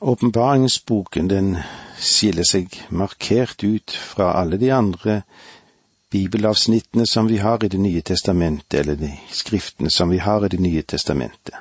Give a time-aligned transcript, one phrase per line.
[0.00, 1.56] Åpenbaringsboken den
[1.98, 5.22] skiller seg markert ut fra alle de andre
[6.10, 10.48] bibelavsnittene som vi har i Det nye testamentet, eller de skriftene som vi har i
[10.48, 11.54] Det nye testamentet.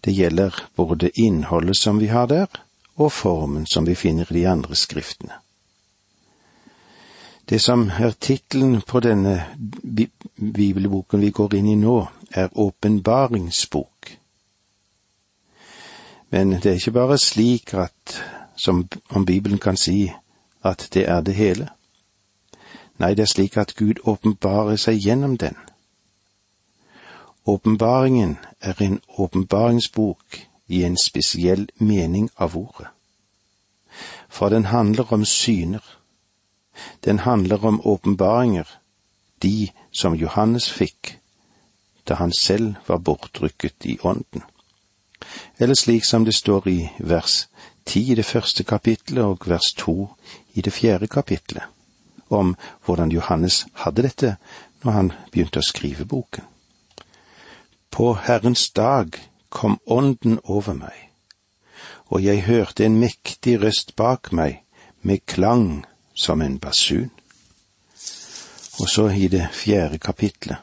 [0.00, 2.46] Det gjelder både innholdet som vi har der,
[2.96, 5.32] og formen som vi finner i de andre skriftene.
[7.48, 9.46] Det som er tittelen på denne
[10.36, 13.95] bibelboken vi går inn i nå, er Åpenbaringsbok.
[16.30, 18.24] Men det er ikke bare slik at,
[18.56, 20.12] som om Bibelen kan si,
[20.64, 21.68] at det er det hele.
[22.98, 25.56] Nei, det er slik at Gud åpenbarer seg gjennom den.
[27.46, 32.88] Åpenbaringen er en åpenbaringsbok i en spesiell mening av ordet.
[34.28, 35.84] For den handler om syner.
[37.04, 38.66] Den handler om åpenbaringer,
[39.42, 41.18] de som Johannes fikk
[42.08, 44.42] da han selv var bortrykket i ånden.
[45.58, 47.46] Eller slik som det står i vers
[47.86, 50.08] ti i det første kapitlet og vers to
[50.54, 51.62] i det fjerde kapitlet,
[52.30, 54.36] om hvordan Johannes hadde dette
[54.82, 56.44] når han begynte å skrive boken.
[57.90, 59.14] På Herrens dag
[59.48, 60.96] kom Ånden over meg,
[62.10, 64.60] og jeg hørte en mektig røst bak meg
[65.02, 67.10] med klang som en basun.
[68.80, 70.58] Og så i det fjerde kapitlet.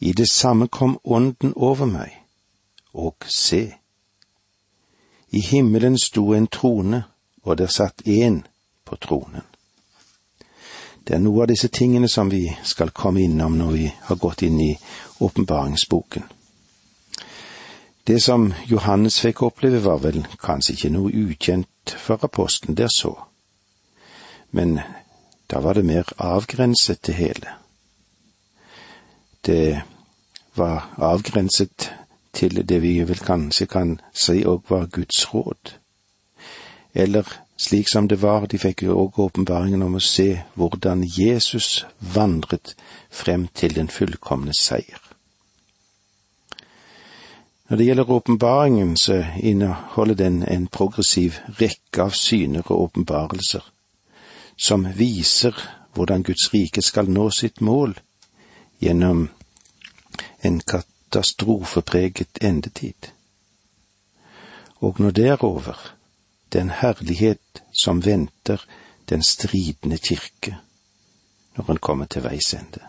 [0.00, 2.21] I det samme kom Ånden over meg,
[2.92, 3.74] og se.
[5.30, 7.04] I himmelen sto en trone,
[7.42, 8.42] og der satt én
[8.84, 9.42] på tronen.
[11.08, 14.42] Det er noe av disse tingene som vi skal komme innom når vi har gått
[14.46, 14.70] inn i
[15.18, 16.22] åpenbaringsboken.
[18.06, 23.14] Det som Johannes fikk oppleve, var vel kanskje ikke noe ukjent for apostelen der så,
[24.50, 24.78] men
[25.50, 27.54] da var det mer avgrenset det hele.
[29.46, 29.82] Det
[30.54, 31.90] var avgrenset
[32.32, 35.76] til det vi vel kanskje kan si òg var Guds råd.
[36.94, 41.84] Eller slik som det var, de fikk jo òg åpenbaringen om å se hvordan Jesus
[42.00, 42.74] vandret
[43.10, 45.00] frem til den fullkomne seier.
[47.68, 53.62] Når det gjelder åpenbaringen, så inneholder den en progressiv rekke av syner og åpenbarelser,
[54.56, 55.56] som viser
[55.94, 57.94] hvordan Guds rike skal nå sitt mål
[58.80, 59.28] gjennom
[60.42, 60.60] en
[61.12, 63.12] katastrofepreget endetid.
[64.80, 65.76] Og når det er over,
[66.52, 68.64] den herlighet som venter
[69.08, 70.56] den stridende kirke
[71.56, 72.80] når han kommer til veis ende.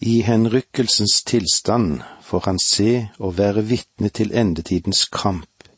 [0.00, 5.68] I henrykkelsens tilstand får han se og være vitne til endetidens kamp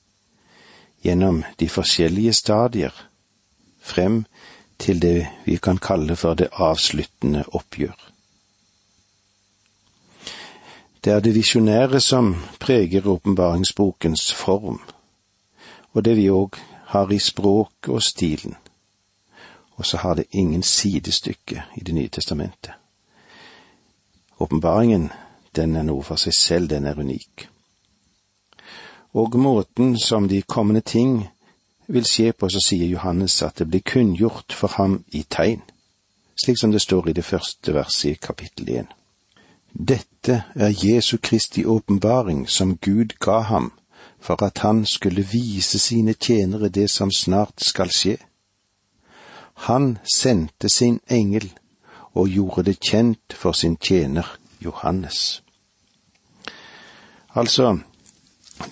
[1.04, 2.92] gjennom de forskjellige stadier,
[3.80, 4.24] frem
[4.78, 8.15] til det vi kan kalle for det avsluttende oppgjør.
[11.06, 14.80] Det er det visjonære som preger åpenbaringsbokens form,
[15.92, 16.58] og det vi òg
[16.90, 18.56] har i språket og stilen.
[19.76, 22.72] Og så har det ingen sidestykke i Det nye testamentet.
[24.40, 25.12] Åpenbaringen,
[25.56, 27.48] den er noe for seg selv, den er unik.
[29.14, 31.28] Og måten som de kommende ting
[31.86, 35.62] vil skje på, så sier Johannes at det blir kunngjort for ham i tegn,
[36.44, 38.90] slik som det står i det første verset i kapittel én.
[39.78, 43.72] Dette er Jesu Kristi åpenbaring som Gud ga ham,
[44.20, 48.16] for at han skulle vise sine tjenere det som snart skal skje.
[49.68, 51.52] Han sendte sin engel
[52.14, 55.42] og gjorde det kjent for sin tjener Johannes.
[57.34, 57.78] Altså,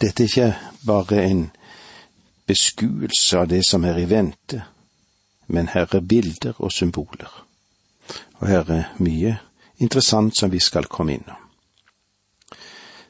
[0.00, 1.50] dette er ikke bare en
[2.46, 4.64] beskuelse av det som er i vente,
[5.46, 7.44] men her er bilder og symboler.
[8.40, 9.38] Og her er mye
[9.78, 11.36] interessant som vi skal komme innom.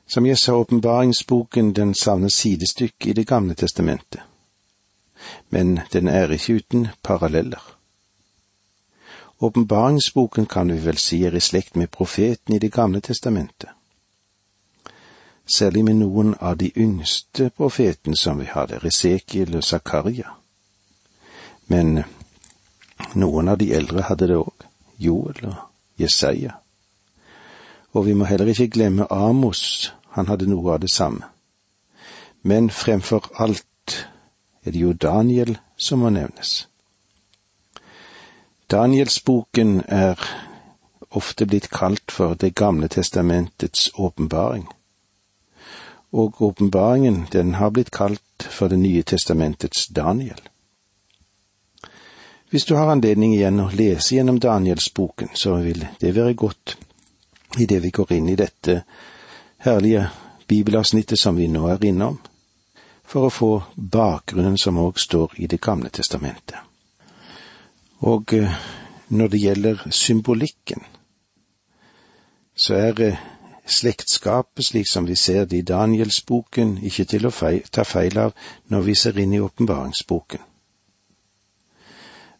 [0.07, 4.21] Som jeg sa, åpenbaringsboken den savner sidestykke i Det gamle testamentet,
[5.49, 7.77] men den er ikke uten paralleller.
[9.41, 13.71] Åpenbaringsboken kan vi vel si er i slekt med profeten i Det gamle testamentet.
[15.57, 18.85] Særlig med noen av de yngste profetene som vi har der,
[19.57, 20.31] og Zakaria.
[21.67, 22.03] Men
[23.15, 24.65] noen av de eldre hadde det òg,
[24.99, 26.51] Joel og Jesaja.
[27.93, 31.23] Og vi må heller ikke glemme Amos, han hadde noe av det samme.
[32.43, 34.09] Men fremfor alt
[34.65, 36.69] er det jo Daniel som må nevnes.
[38.71, 40.21] Danielsboken er
[41.11, 44.69] ofte blitt kalt for Det gamle testamentets åpenbaring.
[46.13, 50.41] Og åpenbaringen, den har blitt kalt for Det nye testamentets Daniel.
[52.55, 56.77] Hvis du har anledning igjen å lese gjennom Danielsboken, så vil det være godt
[57.59, 58.77] idet vi går inn i dette
[59.65, 60.05] herlige
[60.47, 62.21] bibelavsnittet som vi nå er innom.
[63.03, 66.57] for å få bakgrunnen som òg står i Det gamle testamentet.
[68.01, 68.55] Og eh,
[69.09, 70.87] når det gjelder symbolikken,
[72.55, 73.21] så er eh,
[73.67, 77.37] slektskapet, slik som vi ser det i Danielsboken, ikke til å
[77.71, 78.33] ta feil av
[78.69, 80.54] når vi ser inn i åpenbaringsboken.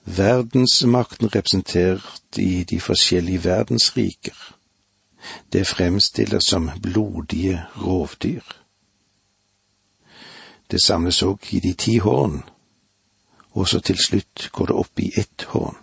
[0.05, 4.37] Verdensmakten representert i de forskjellige verdensriker,
[5.53, 8.45] det fremstilles som blodige rovdyr.
[10.71, 12.43] Det samles òg i de ti horn,
[13.57, 15.77] og så til slutt går det opp i ett horn.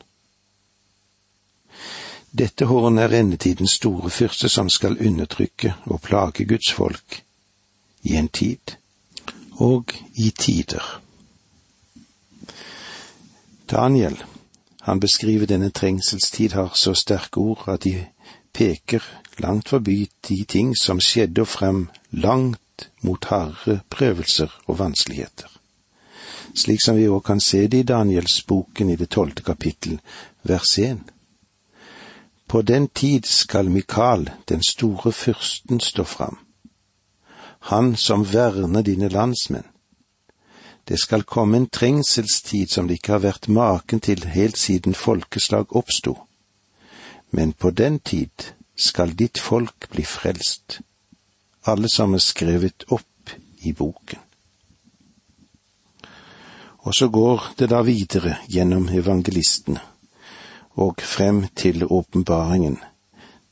[2.32, 7.24] Dette håren er endetidens store fyrste som skal undertrykke og plage Guds folk
[8.04, 8.78] i en tid
[9.60, 11.02] og i tider.
[13.72, 14.24] Daniel,
[14.82, 18.06] han beskriver denne trengselstid har så sterke ord at de
[18.54, 19.04] peker
[19.40, 25.48] langt forbi de ting som skjedde og frem langt mot harde prøvelser og vanskeligheter.
[26.56, 30.00] Slik som vi òg kan se det i Danielsboken i det tolvte kapittel,
[30.44, 31.00] vers én.
[32.48, 36.38] På den tid skal Mikael, den store fyrsten, stå fram.
[37.72, 39.71] Han som verner dine landsmenn.
[40.88, 45.76] Det skal komme en trengselstid som det ikke har vært maken til helt siden folkeslag
[45.76, 46.18] oppsto.
[47.32, 50.82] Men på den tid skal ditt folk bli frelst,
[51.64, 54.20] alle som er skrevet opp i boken.
[56.82, 59.82] Og så går det da videre gjennom evangelistene
[60.82, 62.80] og frem til åpenbaringen,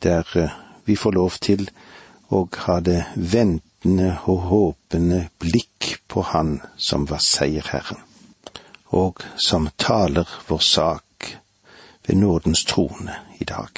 [0.03, 0.55] der eh,
[0.85, 1.67] vi får lov til
[2.31, 3.03] å ha det
[3.79, 8.01] ventende og håpende blikk på Han som var seierherren,
[8.91, 11.39] og som taler vår sak
[12.07, 13.69] ved nådens trone i dag.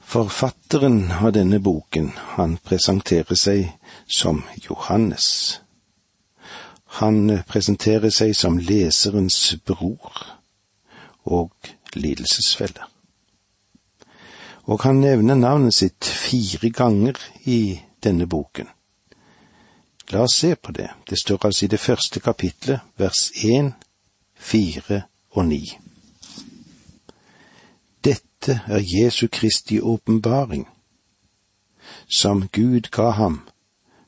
[0.00, 3.72] Forfatteren av denne boken, han presenterer seg
[4.06, 5.60] som Johannes.
[7.00, 10.22] Han presenterer seg som leserens bror
[11.24, 11.50] og
[11.94, 12.84] lidelsesfelle.
[14.66, 18.68] Og han nevner navnet sitt fire ganger i denne boken.
[20.12, 20.90] La oss se på det.
[21.08, 23.72] Det står altså i det første kapitlet, vers én,
[24.36, 25.78] fire og ni.
[28.04, 30.68] Dette er Jesu Kristi åpenbaring,
[32.08, 33.40] som Gud ga ham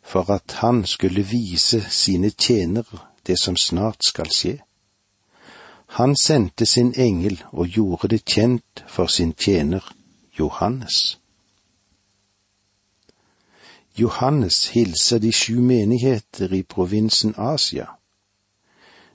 [0.07, 4.59] for at han skulle vise sine tjenere det som snart skal skje.
[5.87, 9.93] Han sendte sin engel og gjorde det kjent for sin tjener
[10.39, 11.19] Johannes.
[13.99, 17.87] Johannes hilser de sju menigheter i provinsen Asia.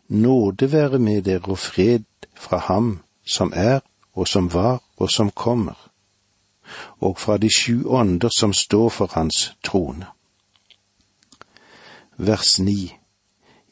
[0.07, 2.03] Nåde være med dere og fred
[2.35, 3.79] fra ham som er
[4.13, 5.77] og som var og som kommer,
[6.99, 10.05] og fra de sju ånder som står for hans trone.
[12.17, 12.97] Vers ni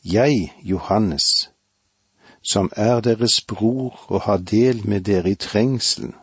[0.05, 1.49] Jeg, Johannes,
[2.41, 6.15] som er deres bror og har del med dere i trengselen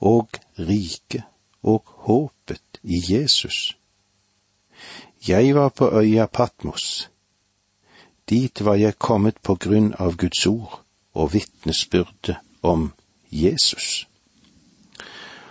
[0.00, 1.22] og riket
[1.62, 3.78] og håpet i Jesus.
[5.28, 7.10] Jeg var på øya Patmos.
[8.30, 10.80] Dit var jeg kommet på grunn av Guds ord
[11.14, 12.92] og vitnesbyrdet om
[13.30, 14.08] Jesus.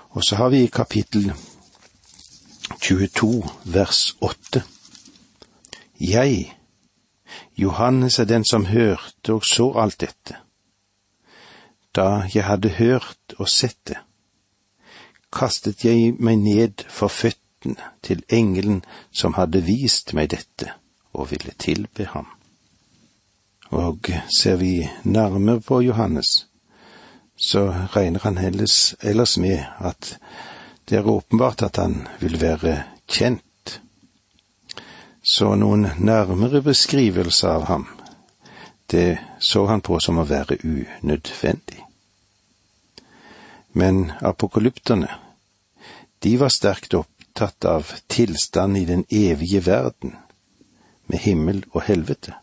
[0.09, 1.33] Og så har vi i kapittel
[2.81, 4.63] 22 vers 8.
[6.00, 6.57] Jeg,
[7.57, 10.37] Johannes er den som hørte og så alt dette.
[11.95, 13.97] Da jeg hadde hørt og sett det,
[15.33, 17.43] kastet jeg meg ned for føttene
[18.02, 20.72] til engelen som hadde vist meg dette,
[21.14, 22.28] og ville tilbe ham.
[23.74, 26.48] Og ser vi nærmere på Johannes,
[27.36, 27.66] så
[27.96, 30.18] regner han helles, ellers med at
[30.90, 33.44] det er åpenbart at han vil være kjent
[35.24, 37.88] så noen nærmere beskrivelse av ham,
[38.92, 41.80] det så han på som å være unødvendig.
[43.74, 45.08] Men apokalypterne,
[46.20, 46.94] de var sterkt
[47.33, 50.16] opptatt av tilstand i den evige verden,
[51.07, 52.33] med himmel og helvete.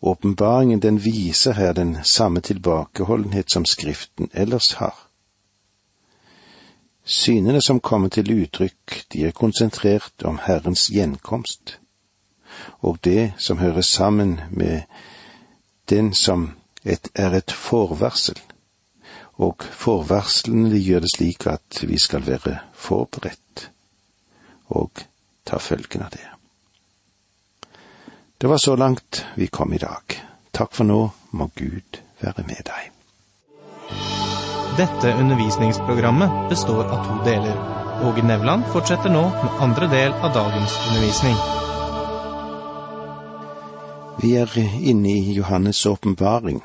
[0.00, 4.94] Åpenbaringen den viser her den samme tilbakeholdenhet som Skriften ellers har.
[7.04, 11.80] Synene som kommer til uttrykk, de er konsentrert om Herrens gjenkomst,
[12.80, 14.82] og det som hører sammen med
[15.90, 16.52] den som
[16.84, 18.38] et, er et forvarsel,
[19.40, 23.68] og forvarslene de gjør det slik at vi skal være forberedt
[24.76, 25.02] og
[25.48, 26.26] ta følgen av det.
[28.40, 30.16] Det var så langt vi kom i dag.
[30.52, 31.00] Takk for nå,
[31.36, 32.90] må Gud være med deg.
[34.78, 37.56] Dette undervisningsprogrammet består av to deler.
[38.06, 41.36] Åge Nevland fortsetter nå med andre del av dagens undervisning.
[44.20, 46.62] Vi er inne i Johannes' åpenbaring,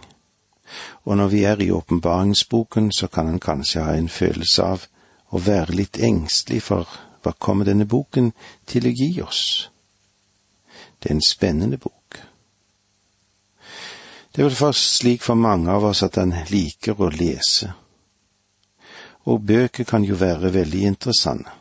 [1.04, 4.88] og når vi er i åpenbaringsboken, så kan en kanskje ha en følelse av
[5.32, 6.90] å være litt engstelig for
[7.26, 8.32] hva kommer denne boken
[8.70, 9.70] til å gi oss?
[11.00, 12.20] Det er en spennende bok.
[14.32, 17.72] Det er vel først slik for mange av oss at en liker å lese,
[19.26, 21.54] og bøker kan jo være veldig interessante,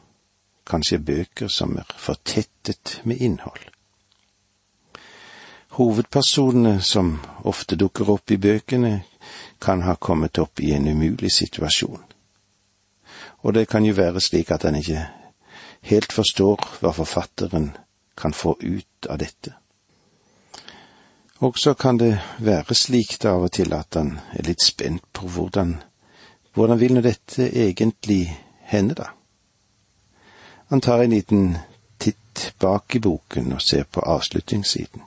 [0.69, 3.74] kanskje bøker som er fortettet med innhold.
[5.75, 9.01] Hovedpersonene som ofte dukker opp i bøkene,
[9.59, 12.03] kan ha kommet opp i en umulig situasjon.
[13.43, 15.03] Og det kan jo være slik at en ikke
[15.91, 17.73] helt forstår hva forfatteren
[18.17, 19.55] kan få ut av dette.
[21.43, 25.05] Og så kan det være slik da av og til at han er litt spent
[25.13, 25.75] på hvordan,
[26.55, 28.31] hvordan vil nå dette egentlig
[28.71, 29.11] hende, da?
[30.71, 31.59] Han tar en liten
[31.99, 35.03] titt bak i boken og ser på avslutningssiden.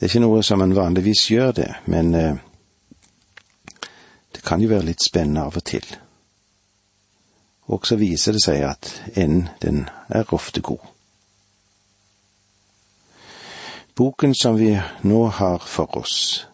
[0.00, 2.36] Det er ikke noe som en vanligvis gjør det, men eh,
[4.32, 5.84] det kan jo være litt spennende av og til.
[7.68, 10.86] Og så viser det seg at enden, den er ofte god.
[13.94, 14.70] Boken som vi
[15.04, 16.46] nå har for oss,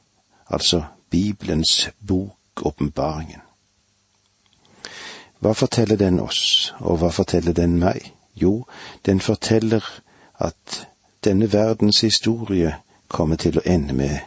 [0.51, 3.45] altså Bibelens bok, åpenbaringen.
[5.39, 8.11] Hva forteller den oss, og hva forteller den meg?
[8.35, 8.65] Jo,
[9.07, 9.87] den forteller
[10.35, 10.81] at
[11.23, 12.75] denne verdens historie
[13.09, 14.19] kommer til å ende med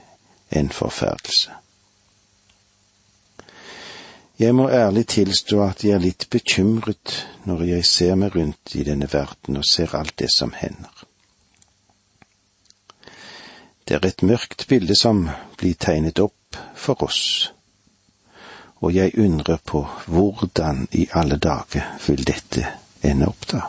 [0.50, 1.52] en forferdelse.
[4.40, 8.86] Jeg må ærlig tilstå at jeg er litt bekymret når jeg ser meg rundt i
[8.88, 10.94] denne verden og ser alt det som hender.
[13.84, 15.26] Det er et mørkt bilde som
[15.58, 17.52] blir tegnet opp for oss,
[18.80, 22.64] og jeg undrer på hvordan i alle dager vil dette
[23.04, 23.66] ende opp da?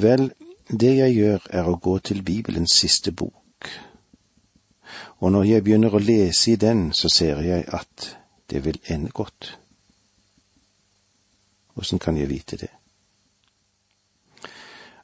[0.00, 0.30] Vel,
[0.68, 3.68] det jeg gjør, er å gå til Bibelens siste bok,
[5.20, 8.16] og når jeg begynner å lese i den, så ser jeg at
[8.50, 9.58] det vil ende godt.
[11.76, 12.70] Åssen kan jeg vite det?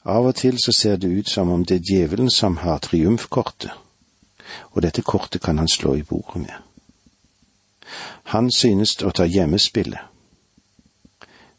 [0.05, 3.73] Av og til så ser det ut som om det er djevelen som har triumfkortet,
[4.73, 6.57] og dette kortet kan han slå i bordet med.
[8.33, 10.00] Han synes å ta hjemmespillet,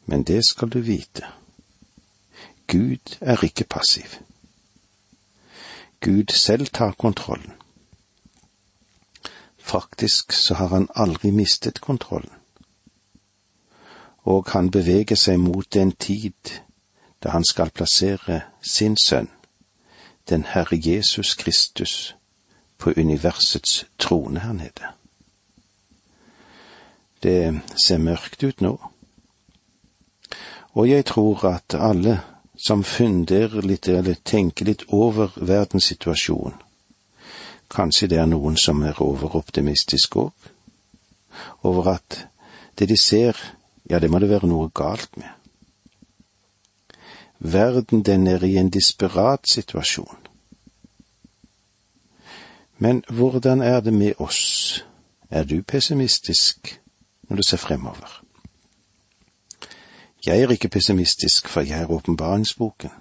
[0.05, 1.27] men det skal du vite
[2.71, 4.05] Gud er ikke passiv.
[6.01, 7.53] Gud selv tar kontrollen.
[9.57, 12.31] Faktisk så har han aldri mistet kontrollen.
[14.23, 16.55] Og han beveger seg mot den tid
[17.23, 19.29] da han skal plassere sin sønn,
[20.29, 22.15] den Herre Jesus Kristus,
[22.77, 24.93] på universets trone her nede.
[27.23, 28.77] Det ser mørkt ut nå,
[30.73, 32.21] og jeg tror at alle
[32.61, 36.59] som funderer litt eller tenker litt over verdenssituasjonen.
[37.71, 40.49] Kanskje det er noen som er overoptimistiske òg,
[41.63, 42.25] over at
[42.77, 43.37] det de ser,
[43.89, 45.29] ja, det må det være noe galt med.
[47.39, 50.27] Verden, den er i en desperat situasjon.
[52.77, 54.85] Men hvordan er det med oss?
[55.29, 56.81] Er du pessimistisk
[57.29, 58.20] når du ser fremover?
[60.25, 62.91] Jeg er ikke pessimistisk, for jeg er åpenbaringsboken.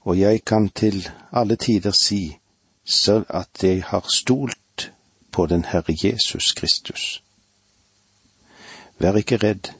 [0.00, 2.38] Og jeg kan til alle tider si
[2.84, 4.92] selv at jeg har stolt
[5.32, 7.22] på den Herre Jesus Kristus.
[8.98, 9.72] Vær ikke redd.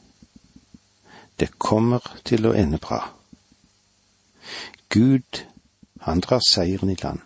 [1.39, 3.13] Det kommer til å ende bra.
[4.89, 5.43] Gud,
[6.01, 7.19] han drar seieren i land.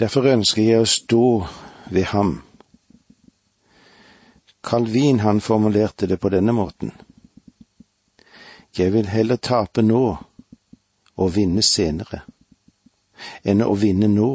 [0.00, 1.24] Derfor ønsker jeg å stå
[1.90, 2.42] ved ham
[4.62, 6.92] Calvin han formulerte det på denne måten.
[8.76, 10.04] Jeg vil heller tape nå
[11.16, 12.22] og vinne senere,
[13.42, 14.30] enn å vinne nå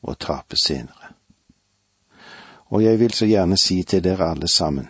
[0.00, 1.12] og tape senere.
[2.70, 4.88] Og jeg vil så gjerne si til dere alle sammen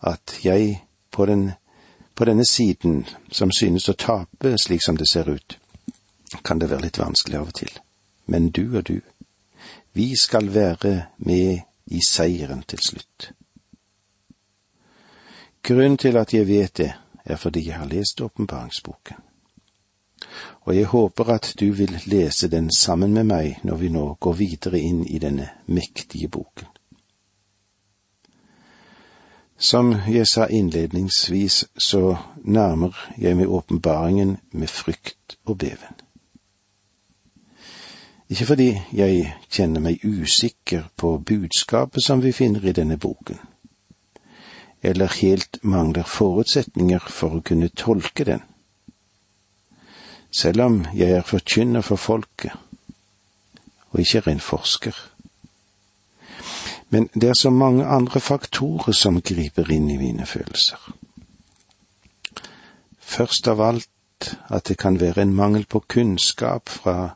[0.00, 1.50] at jeg på, den,
[2.14, 5.58] på denne siden som synes å tape slik som det ser ut,
[6.42, 7.72] kan det være litt vanskelig av og til.
[8.26, 9.00] Men du og du,
[9.92, 13.32] vi skal være med i seieren til slutt.
[15.62, 16.92] Grunnen til at jeg vet det,
[17.24, 19.16] er fordi jeg har lest åpenbaringsboken.
[20.60, 24.32] Og jeg håper at du vil lese den sammen med meg når vi nå går
[24.32, 26.66] videre inn i denne mektige boken.
[29.58, 35.97] Som jeg sa innledningsvis, så nærmer jeg meg åpenbaringen med frykt og beven.
[38.28, 43.38] Ikke fordi jeg kjenner meg usikker på budskapet som vi finner i denne boken,
[44.82, 48.42] eller helt mangler forutsetninger for å kunne tolke den.
[50.30, 52.52] selv om jeg er forkynner for folket,
[53.90, 54.96] og ikke er en forsker.
[56.90, 60.76] Men det er så mange andre faktorer som griper inn i mine følelser.
[63.00, 67.14] Først av alt at det kan være en mangel på kunnskap fra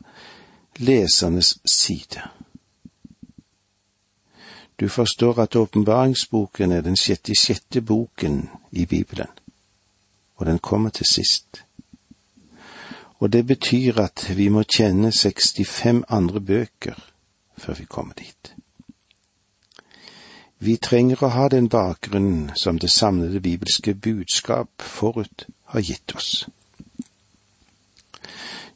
[0.79, 2.21] lesernes side.
[4.79, 9.29] Du forstår at åpenbaringsboken er den sjette sjette boken i Bibelen,
[10.35, 11.63] og den kommer til sist.
[13.19, 16.99] Og det betyr at vi må kjenne 65 andre bøker
[17.57, 18.55] før vi kommer dit.
[20.59, 26.47] Vi trenger å ha den bakgrunnen som det samlede bibelske budskap forut har gitt oss.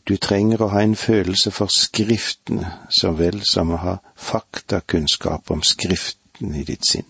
[0.08, 5.64] Du trenger å ha en følelse for Skriftene så vel som å ha faktakunnskap om
[5.64, 7.08] Skriften i ditt sinn.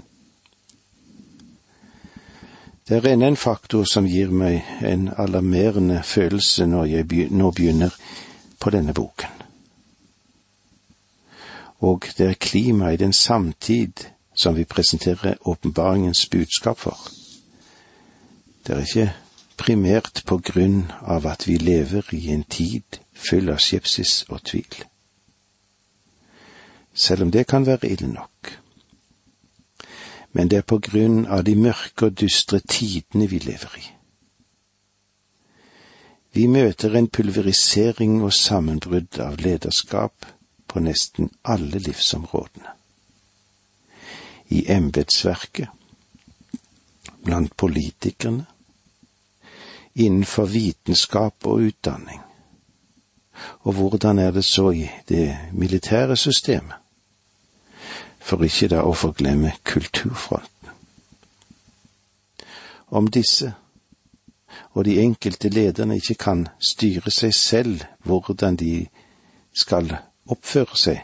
[2.87, 7.93] Det er enda en faktor som gir meg en alarmerende følelse når jeg nå begynner
[8.59, 9.33] på denne boken.
[11.83, 16.97] Og det er klimaet i den samtid som vi presenterer åpenbaringens budskap for.
[18.65, 19.26] Det er ikke
[19.57, 24.83] primært på grunn av at vi lever i en tid full av skepsis og tvil.
[26.93, 28.53] Selv om det kan være ille nok.
[30.33, 33.85] Men det er på grunn av de mørke og dystre tidene vi lever i.
[36.37, 40.25] Vi møter en pulverisering og sammenbrudd av lederskap
[40.67, 42.75] på nesten alle livsområdene.
[44.53, 45.67] I embetsverket,
[47.25, 48.45] blant politikerne,
[49.97, 52.21] innenfor vitenskap og utdanning.
[53.59, 56.75] Og hvordan er det så i det militære systemet?
[58.19, 60.73] For ikke da å forglemme kulturfronten.
[62.87, 63.53] Om disse
[64.73, 68.87] og de enkelte lederne ikke kan styre seg selv hvordan de
[69.55, 69.95] skal
[70.29, 70.99] oppføre seg,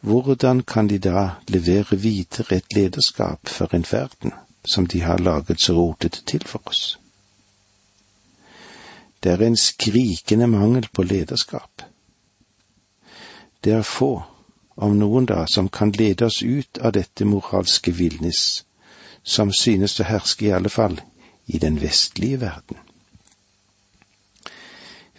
[0.00, 4.32] hvordan kan de da levere videre et lederskap for en verden
[4.64, 6.98] som de har laget så rotete til for oss?
[9.22, 11.82] Det er en skrikende mangel på lederskap.
[13.64, 14.22] Det er få,
[14.76, 18.64] om noen da, som kan lede oss ut av dette moralske villnis,
[19.22, 20.96] som synes å herske i alle fall
[21.46, 22.78] i den vestlige verden.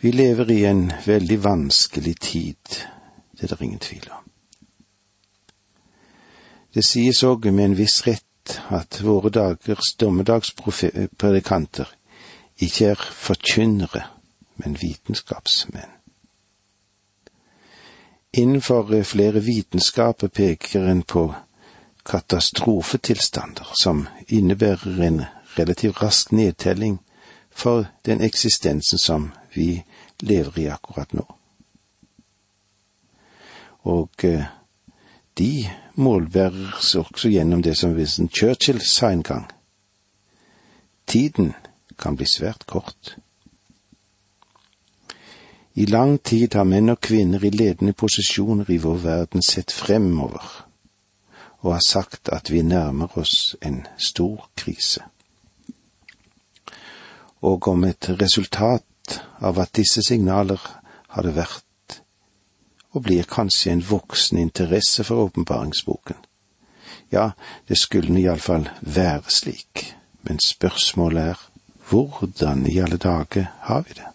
[0.02, 2.82] Vi lever i en veldig vanskelig tid,
[3.38, 4.26] det er det ingen tvil om.
[6.74, 11.92] Det sies òg med en viss rett at våre dagers dommedagspredikanter
[12.62, 14.04] ikke er forkynnere,
[14.56, 15.98] men vitenskapsmenn.
[18.34, 21.34] Innenfor eh, flere vitenskaper peker en på
[22.06, 25.24] katastrofetilstander som innebærer en
[25.58, 27.00] relativt rask nedtelling
[27.52, 29.84] for den eksistensen som vi
[30.20, 31.26] lever i akkurat nå.
[33.84, 34.46] Og eh,
[35.38, 39.52] de målbæres også gjennom det som Winston Churchill sa en gang.
[41.08, 41.54] Tiden
[42.02, 43.16] kan bli svært kort.
[45.74, 50.44] I lang tid har menn og kvinner i ledende posisjoner i vår verden sett fremover
[51.62, 55.04] og har sagt at vi nærmer oss en stor krise.
[57.42, 60.62] Og om et resultat av at disse signaler
[61.14, 62.00] hadde vært
[62.92, 66.18] og blir kanskje en voksen interesse for åpenbaringsboken.
[67.12, 67.32] Ja,
[67.68, 71.51] det skulle iallfall være slik, men spørsmålet er
[71.92, 74.08] hvordan i alle dager har vi det?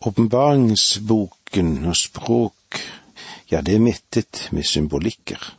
[0.00, 2.80] Åpenbaringsboken og språk,
[3.50, 5.56] ja, det er mettet med symbolikker.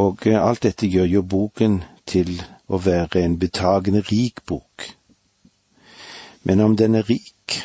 [0.00, 2.38] Og alt dette gjør jo boken til
[2.68, 4.88] å være en betagende rik bok.
[6.42, 7.58] Men om den er rik,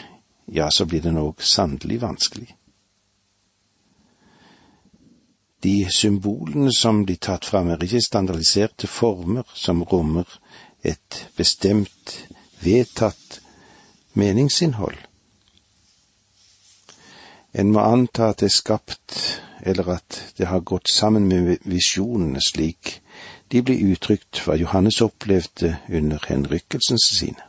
[0.48, 2.50] ja, så blir den òg sannelig vanskelig.
[5.64, 10.26] De symbolene som blir tatt fram, er ikke standardiserte former som rommer
[10.84, 12.28] et bestemt,
[12.62, 13.42] vedtatt
[14.14, 14.98] meningsinnhold.
[17.54, 19.18] En må anta at det er skapt,
[19.62, 23.02] eller at det har gått sammen med visjonene slik
[23.52, 27.48] de blir uttrykt hva Johannes opplevde under henrykkelsene sine.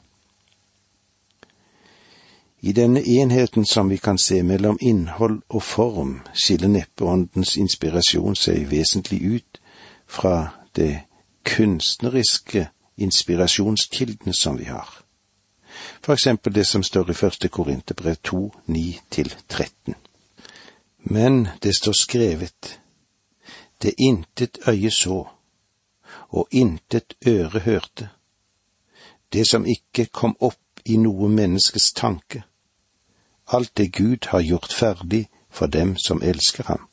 [2.62, 8.38] I denne enheten som vi kan se mellom innhold og form, skiller neppe åndens inspirasjon
[8.38, 9.60] seg vesentlig ut
[10.06, 11.00] fra det
[11.46, 15.02] kunstneriske inspirasjonskildene som vi har.
[16.02, 19.94] For eksempel det som står i første Korinterbrev 2, 9-13.
[20.98, 22.80] Men det står skrevet,
[23.82, 25.26] det intet øye så,
[26.28, 28.08] og intet øre hørte,
[29.32, 32.42] det som ikke kom opp i noe menneskes tanke.
[33.46, 36.88] Alt det Gud har gjort ferdig for dem som elsker ham.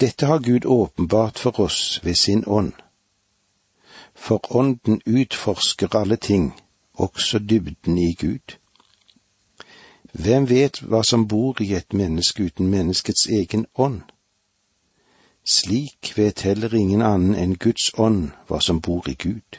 [0.00, 2.72] Dette har Gud åpenbart for oss ved sin ånd.
[4.24, 6.60] For ånden utforsker alle ting,
[6.94, 8.56] også dybden i Gud.
[10.12, 14.00] Hvem vet hva som bor i et menneske uten menneskets egen ånd?
[15.44, 19.58] Slik vet heller ingen annen enn Guds ånd hva som bor i Gud.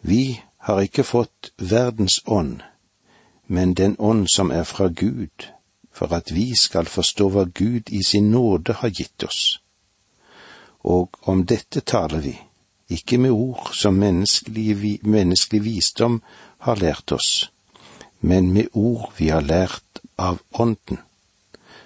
[0.00, 2.62] Vi har ikke fått verdens ånd,
[3.46, 5.50] men den ånd som er fra Gud,
[5.92, 9.60] for at vi skal forstå hva Gud i sin nåde har gitt oss.
[10.80, 12.34] Og om dette taler vi,
[12.88, 16.22] ikke med ord som menneskelig, menneskelig visdom
[16.58, 17.50] har lært oss,
[18.20, 20.98] men med ord vi har lært av Ånden,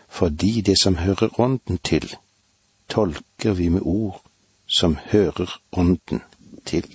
[0.08, 2.16] fordi det som hører Ånden til,
[2.88, 4.22] tolker vi med ord
[4.66, 6.22] som hører Ånden
[6.64, 6.86] til.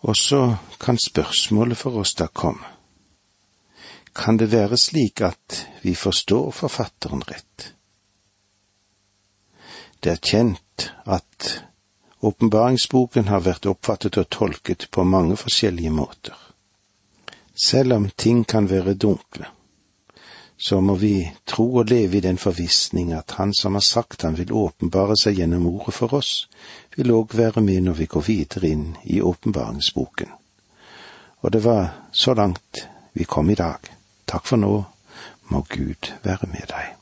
[0.00, 2.64] Og så kan spørsmålet for oss da komme.
[4.14, 7.74] Kan det være slik at vi forstår forfatteren rett?
[10.00, 10.62] Det er kjent
[11.04, 11.50] at
[12.20, 16.36] åpenbaringsboken har vært oppfattet og tolket på mange forskjellige måter.
[17.64, 19.46] Selv om ting kan være dunkle,
[20.60, 24.36] så må vi tro og leve i den forvissning at Han som har sagt Han
[24.36, 26.48] vil åpenbare seg gjennom ordet for oss,
[26.96, 30.28] vil òg være med når vi går videre inn i åpenbaringsboken.
[31.40, 33.80] Og det var så langt vi kom i dag.
[34.26, 34.84] Takk for nå,
[35.48, 37.00] må Gud være med deg.